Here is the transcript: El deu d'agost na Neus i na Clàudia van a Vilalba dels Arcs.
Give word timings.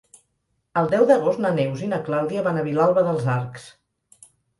El 0.79 0.87
deu 0.93 1.03
d'agost 1.09 1.41
na 1.45 1.51
Neus 1.57 1.83
i 1.87 1.89
na 1.91 1.99
Clàudia 2.07 2.45
van 2.47 2.57
a 2.61 2.63
Vilalba 2.69 3.05
dels 3.09 3.29
Arcs. 3.35 3.69